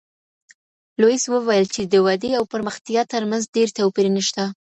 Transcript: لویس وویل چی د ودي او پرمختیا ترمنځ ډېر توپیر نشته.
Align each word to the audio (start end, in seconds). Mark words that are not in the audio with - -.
لویس 1.01 1.23
وویل 1.29 1.65
چی 1.73 1.81
د 1.87 1.95
ودي 2.05 2.31
او 2.39 2.43
پرمختیا 2.53 3.01
ترمنځ 3.13 3.43
ډېر 3.55 3.67
توپیر 3.77 4.07
نشته. 4.17 4.43